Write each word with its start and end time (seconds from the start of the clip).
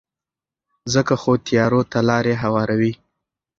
ځکه 0.93 1.13
خو 1.21 1.31
تیارو 1.45 1.81
ته 1.91 1.99
لارې 2.09 2.33
هواروي. 2.43 2.93